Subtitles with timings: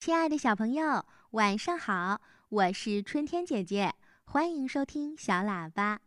[0.00, 2.22] 亲爱的小朋友，晚上好！
[2.48, 3.92] 我是春天姐姐，
[4.24, 6.00] 欢迎收听小喇叭。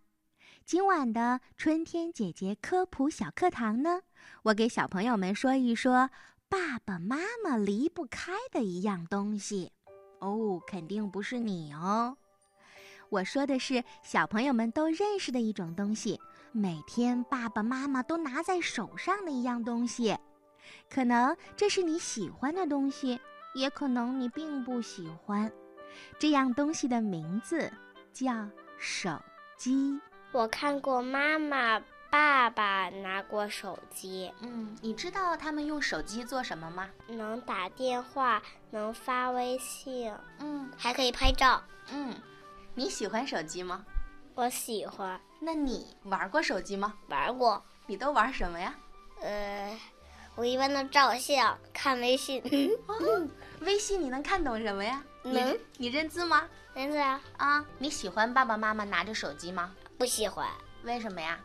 [0.66, 4.02] 今晚的春天姐姐科普小课堂呢，
[4.46, 6.10] 我给小朋友们说一说
[6.50, 9.72] 爸爸妈妈离不开的一样东西。
[10.22, 12.18] 哦，肯定不是你哦。
[13.10, 16.20] 我说的是小朋友们都认识的一种东西，
[16.52, 20.18] 每天爸爸妈妈都拿在手上的一样东西。
[20.90, 23.20] 可能这是你喜欢的东西，
[23.54, 25.52] 也可能你并不喜欢。
[26.18, 27.72] 这样东西的名字
[28.12, 29.22] 叫手
[29.58, 30.00] 机。
[30.32, 34.32] 我看过妈妈、爸爸拿过手机。
[34.42, 36.90] 嗯，你知道他们用手机做什么吗？
[37.08, 41.62] 能打电话，能发微信，嗯还可以拍照。
[41.92, 42.16] 嗯，
[42.74, 43.86] 你喜欢手机吗？
[44.36, 46.96] 我喜欢那你玩过手机吗？
[47.08, 47.64] 玩过。
[47.86, 48.74] 你都玩什么呀？
[49.22, 49.80] 呃，
[50.36, 52.42] 我一般都照相、看微信。
[52.88, 53.28] 哦，
[53.62, 55.04] 微信你能看懂什么呀？
[55.24, 56.48] 你能你认字吗？
[56.74, 57.22] 认字啊？
[57.38, 59.72] 啊，你喜欢爸爸妈妈拿着手机吗？
[59.98, 60.48] 不喜欢。
[60.84, 61.40] 为什么呀？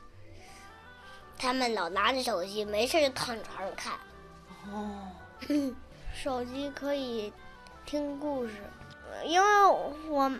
[1.38, 3.92] 他们老拿着手机，没事就躺床上看。
[4.72, 5.08] 哦，
[6.12, 7.32] 手机可以
[7.86, 8.54] 听故事，
[9.24, 9.64] 因为
[10.08, 10.32] 我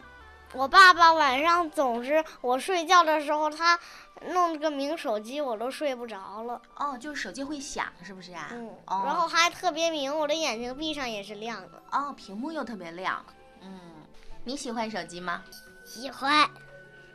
[0.53, 3.79] 我爸爸晚上总是我睡觉的时候，他
[4.27, 6.61] 弄了个明手机，我都睡不着了。
[6.77, 8.49] 哦，就是手机会响，是不是啊？
[8.53, 11.83] 嗯，哦、然后还特别明，我的眼睛闭上也是亮的。
[11.93, 13.25] 哦，屏幕又特别亮。
[13.61, 13.81] 嗯，
[14.45, 15.43] 你喜欢手机吗？
[15.85, 16.49] 喜欢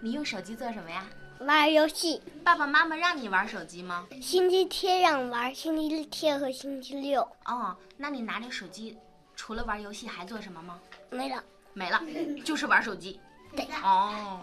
[0.02, 1.06] 你用手机做什么呀？
[1.40, 4.08] 玩游戏，爸爸妈妈让你玩手机吗？
[4.22, 8.98] 星期天让玩，星期天和星期六哦，那你拿着手机，
[9.36, 10.80] 除了玩游戏还做什么吗？
[11.10, 11.44] 没了。
[11.74, 12.00] 没了，
[12.46, 13.20] 就是玩手机。
[13.56, 14.42] 对，哦，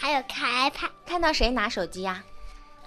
[0.00, 0.90] 还有看 iPad。
[1.04, 2.24] 看到谁拿手机呀、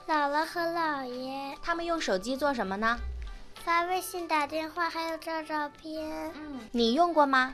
[0.07, 2.97] 姥姥和姥爷他们用手机做什么呢？
[3.63, 6.33] 发微信、打电话，还有照照片。
[6.35, 7.53] 嗯，你用过吗？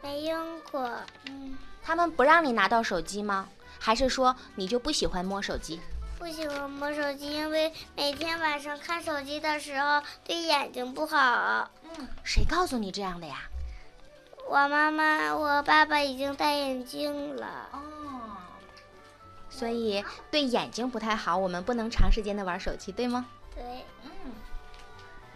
[0.00, 0.88] 没用过。
[1.26, 1.58] 嗯。
[1.82, 3.48] 他们不让你拿到手机吗？
[3.80, 5.80] 还是说你就不喜欢摸手机？
[6.16, 11.68] 不喜欢摸手机，因为每天晚上看手机的时候对眼睛不好。
[11.82, 13.38] 嗯，谁告诉你这样的呀？
[14.48, 17.68] 我妈妈、我爸爸已经戴眼镜了。
[17.72, 17.80] 哦，
[19.50, 23.26] 所以对眼睛不太好，我们不能长时间的玩手机，对吗？
[23.54, 24.10] 对，嗯。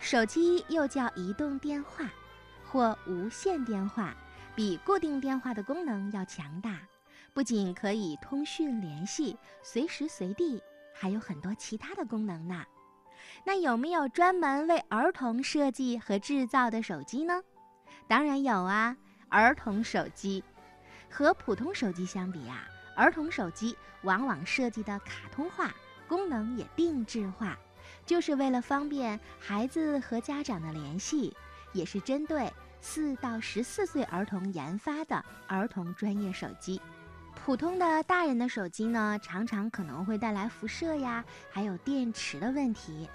[0.00, 2.08] 手机又叫移动电话
[2.64, 4.14] 或无线电话，
[4.54, 6.78] 比固定电话的功能要强大。
[7.32, 10.62] 不仅可以通讯联系，随时随地，
[10.94, 12.64] 还有很多其他的功能呢。
[13.44, 17.42] 那有没有专门为儿童设计和制造的手机呢？
[18.06, 18.96] 当然有啊，
[19.28, 20.44] 儿童手机。
[21.10, 25.72] 和普通手机相比啊，儿童手机往往设计的卡通化，
[26.06, 27.56] 功能也定制化，
[28.06, 31.36] 就是为了方便孩子和家长的联系，
[31.72, 36.80] 也是针对四到十四岁儿童研发的儿童专业手机。
[37.34, 43.08] 普通的大人的手机呢，常常可能会带来辐射呀，还有电池的问题，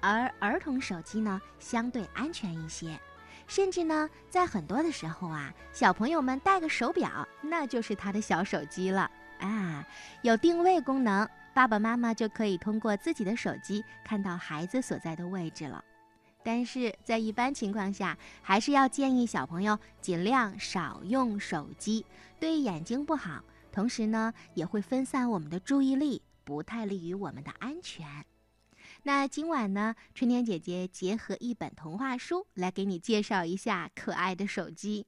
[0.00, 3.00] 而儿童手机呢，相对安全一些，
[3.46, 9.86] 甚至呢，在很多的时候啊，小朋友们戴个手表，那就是他的小手机了啊，
[10.22, 15.84] 有定位功能，爸爸妈妈就可以通过自己的手机看到孩子所在的位置了。
[16.42, 22.04] 但是在一般情况下，还是要建议小朋友尽量少用手机，
[22.38, 23.42] 对眼睛不好。
[23.72, 28.06] 同时呢，也会分散我们的注意力，不太利于我们的安全。
[29.06, 35.06] 那今晚呢，春天姐姐结合一本童话书来给你介绍一下可爱的手机。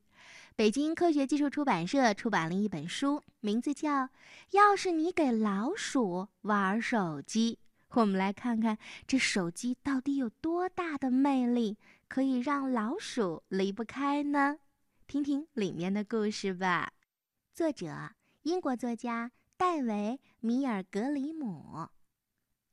[0.55, 4.05] 北京科学技术出版社出版了一本书，名字叫
[4.53, 7.59] 《要是你给老鼠玩手机》。
[8.01, 11.77] 我们来看看这手机到底有多大的魅力，
[12.07, 14.59] 可以让老鼠离不开呢？
[15.09, 16.93] 听听里面的故事吧。
[17.53, 18.11] 作者。
[18.43, 21.89] 英国作家戴维·米尔格里姆，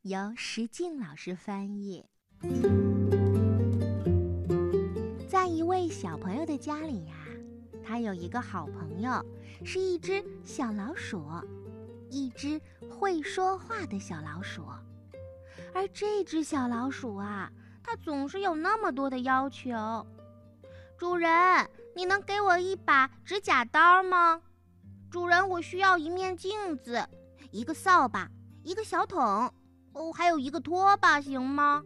[0.05, 2.05] 由石静老师翻译。
[5.27, 7.15] 在一位小朋友的家里呀，
[7.83, 9.25] 他有一个好朋友，
[9.63, 11.25] 是一只小老鼠，
[12.11, 14.63] 一只会说话的小老鼠。
[15.73, 17.51] 而这只小老鼠啊，
[17.81, 20.05] 它总是有那么多的要求。
[20.99, 24.39] 主人，你能给我一把指甲刀吗？
[25.09, 27.03] 主人，我需要一面镜子，
[27.49, 28.29] 一个扫把，
[28.61, 29.51] 一个小桶，
[29.95, 31.81] 哦，还有一个拖把，行吗？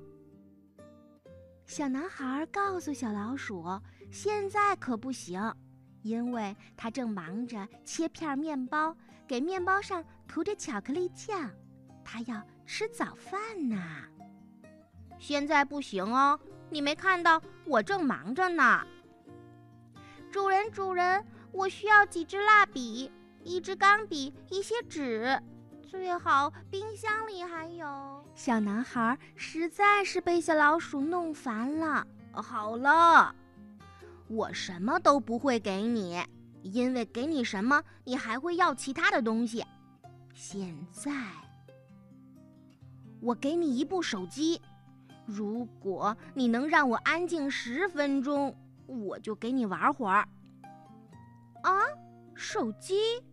[1.65, 3.63] 小男孩告诉小老鼠
[4.11, 5.39] ：“现在可不行，
[6.01, 8.97] 因为他正忙着切片面包，
[9.27, 11.51] 给面包上涂着巧克力酱，
[12.03, 13.77] 他要吃早饭呢。”
[15.19, 16.39] 现在不行哦，
[16.71, 18.83] 你没看到我正忙着呢。
[20.31, 23.11] 主人，主人，我需要几支蜡笔，
[23.43, 25.39] 一支钢笔，一些纸，
[25.89, 28.23] 最好冰箱里还有。
[28.35, 32.05] 小男孩实在是被小老鼠弄烦了。
[32.31, 33.33] 好了，
[34.27, 36.23] 我什么都不会给你，
[36.61, 39.65] 因为给你什么，你还会要其他的东西。
[40.35, 41.11] 现在，
[43.19, 44.61] 我给你一部手机，
[45.25, 50.27] 如果你能让我安静十分钟，我就给你玩会儿。
[51.63, 51.81] 啊，
[52.35, 53.23] 手机？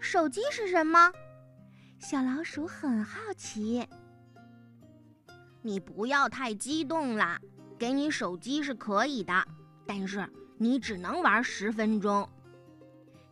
[0.00, 1.12] 手机是什么？
[1.98, 3.86] 小老鼠很好奇。
[5.62, 7.40] 你不要太激动啦，
[7.78, 9.32] 给你手机是可以的，
[9.84, 12.28] 但是你只能玩十分钟。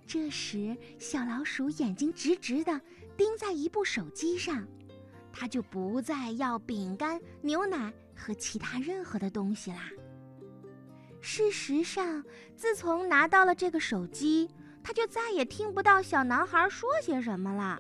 [0.06, 2.80] 这时，小老鼠眼睛直直的
[3.16, 4.66] 盯在一部手机上，
[5.32, 9.88] 它就不再要饼干、牛奶和其他任何的东西啦。
[11.20, 12.24] 事实上，
[12.56, 14.50] 自从拿到了这个手机，
[14.82, 17.78] 它就再也听不到小男孩说些什么了。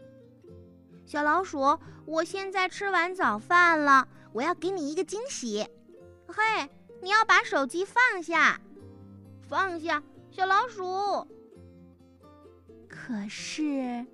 [1.06, 4.08] 小老鼠，我现在吃完早饭了。
[4.32, 5.66] 我要给你一个惊喜，
[6.26, 6.68] 嘿，
[7.00, 8.60] 你要把手机放下，
[9.48, 11.26] 放下，小老鼠。
[12.88, 14.04] 可是，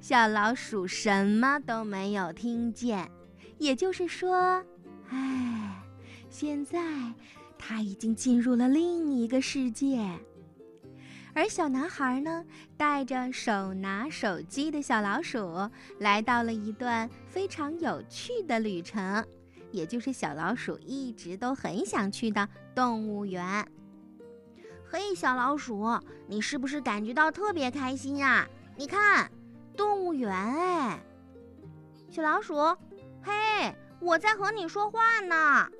[0.00, 3.10] 小老鼠什么都没有听见，
[3.58, 4.64] 也就是说，
[5.08, 5.82] 唉，
[6.28, 6.78] 现在
[7.56, 9.98] 它已经进入了另一个世界。
[11.34, 12.44] 而小男孩呢，
[12.76, 19.24] 带着手拿手机的小老鼠，来到了一段非常有趣的旅程。
[19.70, 23.64] 也就是小老鼠一直都很想去的动物园。
[24.90, 25.86] 嘿，小老鼠，
[26.26, 28.48] 你是不是感觉到特别开心呀？
[28.76, 29.30] 你看，
[29.76, 31.00] 动物园哎！
[32.10, 32.56] 小老鼠，
[33.22, 35.70] 嘿，我在和你说话呢。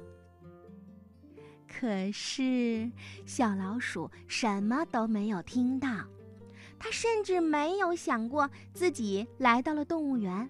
[1.81, 2.93] 可是
[3.25, 5.89] 小老鼠什么都没有听到，
[6.79, 10.47] 它甚至没有想过自己来到了动物园。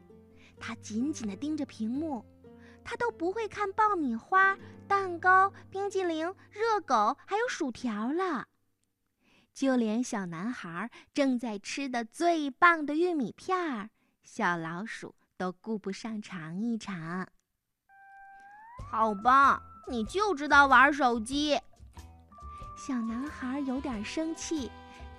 [0.58, 2.24] 它紧紧地盯着屏幕。
[2.82, 8.48] 它都不会看爆米花、蛋糕、冰激凌、热狗，还有薯条了。
[9.54, 13.90] 就连小男孩正在吃的最棒的玉米片儿，
[14.24, 17.28] 小老鼠都顾不上尝一尝。
[18.90, 21.58] 好吧，你就知道玩手机。
[22.76, 24.70] 小男孩有点生气，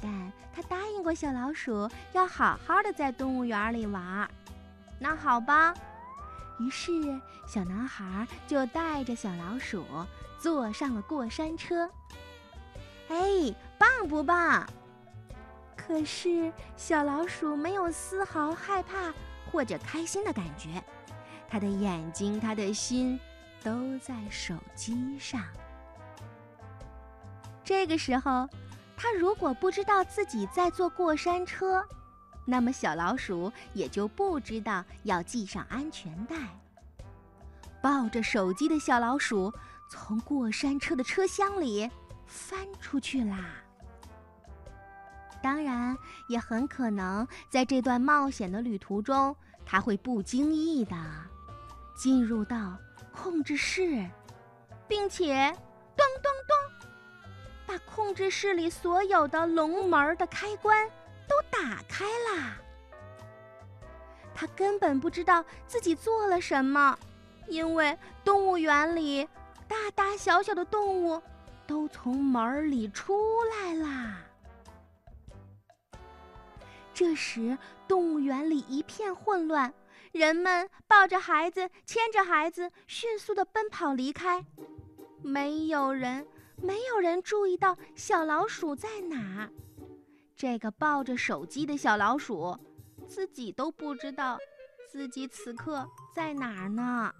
[0.02, 4.30] 但他答应过小老鼠要好好的在动物园里玩。
[5.00, 5.74] 那好吧。
[6.60, 6.92] 于是，
[7.48, 9.86] 小男孩就带着小老鼠
[10.40, 11.90] 坐上了过山车。
[13.10, 14.66] 哎，棒不棒？
[15.75, 19.14] 可是小老鼠没有丝毫害怕
[19.52, 20.84] 或者开心的感觉，
[21.50, 23.19] 它的眼睛、它的心
[23.63, 25.42] 都在手机上。
[27.63, 28.48] 这个时候，
[28.98, 31.84] 他如果不知道自己在坐过山车，
[32.46, 36.36] 那么，小老鼠也就不知道要系上安全带。
[37.81, 39.52] 抱着手机的小老鼠
[39.90, 41.90] 从过山车的车厢里
[42.28, 43.56] 翻出去啦。
[45.42, 45.98] 当然，
[46.28, 49.36] 也很可能在这段冒险的旅途中，
[49.66, 50.96] 他会不经意的
[51.96, 52.78] 进入到
[53.12, 54.06] 控制室，
[54.88, 55.52] 并且
[55.96, 56.88] 咚咚咚，
[57.66, 60.90] 把控制室里所有的龙门的开关。
[61.31, 62.57] 都打开啦！
[64.35, 67.00] 他根本不知道自己做了什么，
[67.47, 69.26] 因为动物园里
[69.66, 71.21] 大大小小的动物
[71.66, 74.18] 都从门里出来啦。
[76.94, 77.57] 这时，
[77.88, 79.74] 动物园里一片混乱，
[80.11, 84.45] 人们抱着孩子，牵着孩子，迅速的奔跑离开。
[85.21, 86.27] 没有人，
[86.57, 89.49] 没有人注意到小老鼠在哪。
[90.35, 92.57] 这个抱着手机的小老鼠，
[93.07, 94.37] 自己都不知道
[94.89, 97.13] 自己此刻在哪儿呢。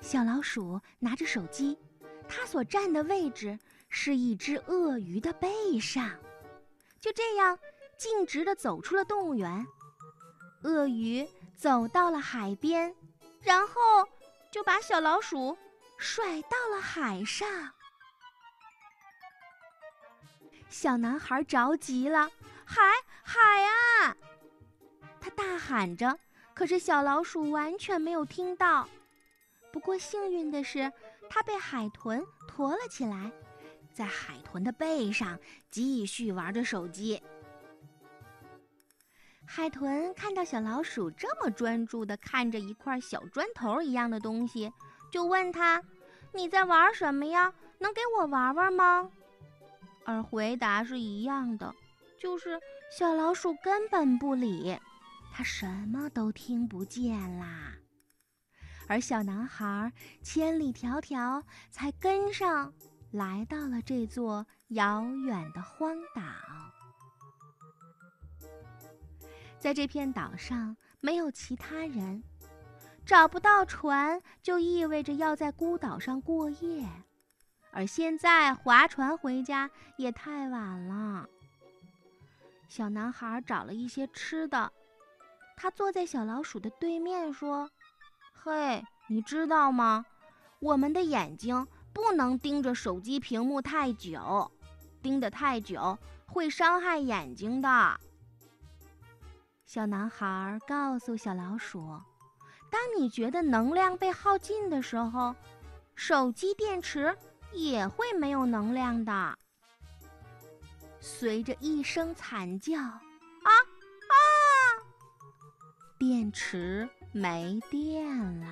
[0.00, 1.78] 小老鼠拿着手机，
[2.28, 6.10] 它所站的位置是一只鳄鱼的背上，
[7.00, 7.56] 就这样
[7.96, 9.64] 径直地走出了动物园。
[10.64, 12.94] 鳄鱼走到了海边，
[13.40, 13.72] 然后
[14.50, 15.56] 就把小老鼠
[15.98, 17.70] 甩到了海上。
[20.68, 22.30] 小男孩着急了，
[22.64, 22.82] 海
[23.22, 24.16] 海啊！
[25.20, 26.18] 他大喊着，
[26.52, 28.88] 可是小老鼠完全没有听到。
[29.70, 30.92] 不过幸运的是，
[31.28, 33.30] 它被海豚驮了起来，
[33.92, 35.38] 在海豚的背上
[35.70, 37.22] 继续玩着手机。
[39.46, 44.72] 海豚看到小老鼠这么专注地看着一块小砖头一样的东西，
[45.10, 45.82] 就问他
[46.34, 47.52] ：“你在玩什么呀？
[47.78, 49.10] 能给我玩玩吗？”
[50.04, 51.74] 而回答是一样的，
[52.18, 52.60] 就是
[52.98, 54.78] 小老鼠根本不理，
[55.32, 57.74] 它什么都听不见啦。
[58.86, 62.72] 而小男孩千里迢迢才跟上
[63.12, 66.22] 来到了这座遥远的荒岛，
[69.64, 72.22] 在这片岛上没有其他人，
[73.06, 76.86] 找不到船就意味着要在孤岛上过夜。
[77.72, 81.26] 而现在划船回家也太晚了。
[82.68, 84.70] 小男孩找了一些吃的，
[85.56, 87.70] 他坐在小老鼠的对面说
[88.36, 90.04] ：“嘿，你知道吗？
[90.58, 94.52] 我们的眼睛不能盯着手机屏幕太久，
[95.00, 97.98] 盯得太久会伤害眼睛的。”
[99.66, 102.00] 小男孩告诉小老鼠
[102.70, 105.34] ：“当你觉得能量被耗尽的时候，
[105.94, 107.16] 手机电池。”
[107.56, 109.38] 也会没有能量的。
[111.00, 112.98] 随着一声惨叫，啊
[114.10, 114.16] 啊！
[115.96, 118.04] 电池没电
[118.40, 118.46] 了。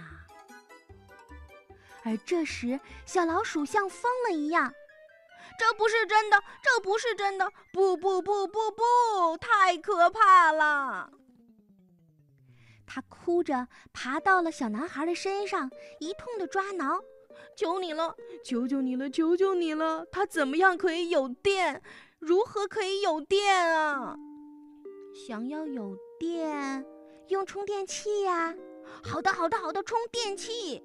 [2.04, 4.72] 而这时，小老鼠像疯了一样
[5.58, 7.50] ：“这不是真的，这不是真的！
[7.72, 11.10] 不不不不不，太可怕了！”
[12.86, 17.00] 他哭着爬到了小男孩的身上，一通的抓挠。
[17.56, 20.04] 求你了，求求你了，求求你了！
[20.12, 21.82] 他怎么样可以有电？
[22.18, 24.16] 如何可以有电啊？
[25.14, 26.84] 想要有电，
[27.28, 28.54] 用充电器呀！
[29.02, 30.82] 好的，好的，好的，充电器。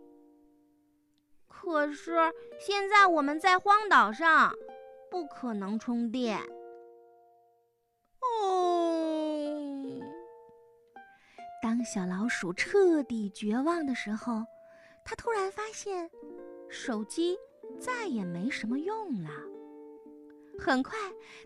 [1.68, 2.16] 可是
[2.58, 4.56] 现在我们在荒岛上，
[5.12, 6.40] 不可能充电。
[8.22, 10.00] 哦，
[11.62, 14.46] 当小老鼠彻底绝望的时候，
[15.04, 16.10] 它突然发现。
[16.70, 17.38] 手机
[17.80, 19.30] 再也没什么用了。
[20.58, 20.98] 很快，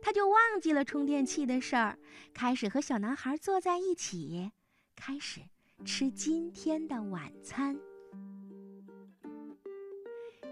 [0.03, 1.97] 他就忘记了充电器的事儿，
[2.31, 4.51] 开始和小男孩坐在一起，
[4.95, 5.41] 开始
[5.83, 7.79] 吃今天的晚餐。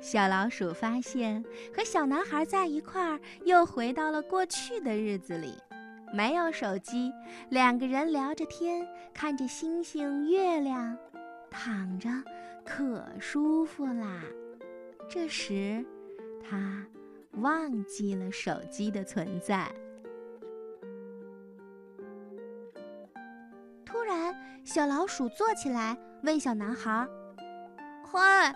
[0.02, 1.44] 小老鼠发现，
[1.76, 5.54] 和小男孩在一块儿，又回到了过去的日子里，
[6.14, 7.12] 没有手机，
[7.50, 10.98] 两个人聊着天，看着星星、月亮，
[11.50, 12.10] 躺着，
[12.66, 14.22] 可舒服啦。
[15.10, 15.86] 这时，
[16.42, 16.86] 他
[17.34, 19.70] 忘记了手机的存在。
[23.86, 27.06] 突然，小老鼠坐起来，问小男孩
[28.10, 28.56] ：“嗨，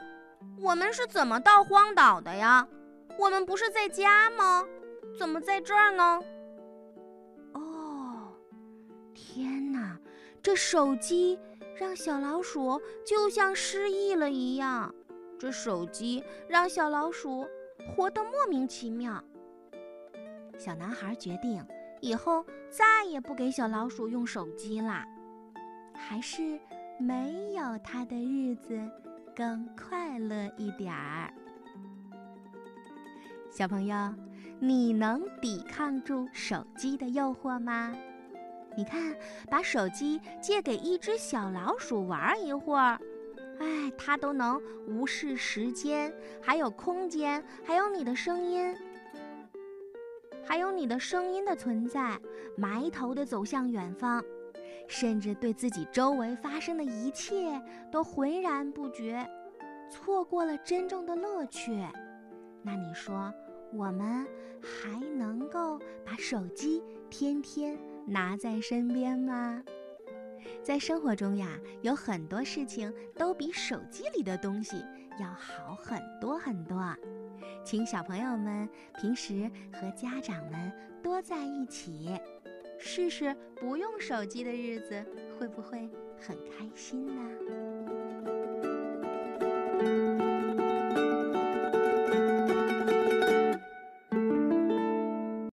[0.60, 2.68] 我们是怎么到荒岛的呀？
[3.18, 4.64] 我们不是在家吗？
[5.18, 6.22] 怎么在这儿呢？”
[7.54, 8.34] 哦，
[9.14, 10.00] 天哪！
[10.42, 11.40] 这手机
[11.78, 14.94] 让小老鼠就像失忆了一样。
[15.40, 17.48] 这手机让小老鼠
[17.96, 19.24] 活得莫名其妙。
[20.58, 21.66] 小男孩决定
[22.02, 25.06] 以后再也不给小老鼠用手机啦。
[25.94, 26.60] 还是
[27.00, 28.78] 没有他的日子
[29.36, 31.34] 更快乐一点儿。
[33.50, 33.96] 小朋友，
[34.60, 37.96] 你能抵抗住手机的诱惑吗？
[38.76, 39.16] 你看，
[39.50, 43.00] 把手机借给一只小老鼠玩一会儿。
[43.60, 46.12] 哎，它都能无视时间，
[46.42, 48.76] 还有空间，还有你的声音，
[50.44, 52.20] 还有你的声音的存在，
[52.58, 54.24] 埋头的走向远方，
[54.88, 57.62] 甚至对自己周围发生的一切
[57.92, 59.28] 都浑然不觉，
[59.90, 61.86] 错过了真正的乐趣。
[62.62, 63.34] 那你说，
[63.74, 64.26] 我们
[64.62, 69.64] 还能够把手机天天拿在身边吗？
[70.62, 74.84] 在生活中呀，有很多事情都比手机里的东西
[75.20, 76.96] 要好很多很多。
[77.64, 80.72] 请小朋友们平时和家长们
[81.02, 82.18] 多在一起，
[82.86, 85.02] 试试不用手机的日子
[85.40, 87.24] 会不会很开心呢？